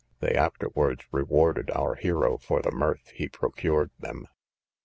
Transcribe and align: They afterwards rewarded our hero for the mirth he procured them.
They 0.19 0.31
afterwards 0.33 1.05
rewarded 1.11 1.69
our 1.69 1.93
hero 1.93 2.39
for 2.39 2.59
the 2.63 2.71
mirth 2.71 3.09
he 3.13 3.29
procured 3.29 3.91
them. 3.99 4.25